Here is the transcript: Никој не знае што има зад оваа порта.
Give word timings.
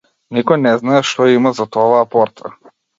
Никој 0.37 0.59
не 0.61 0.71
знае 0.79 1.03
што 1.11 1.29
има 1.35 1.55
зад 1.63 1.81
оваа 1.87 2.05
порта. 2.17 2.57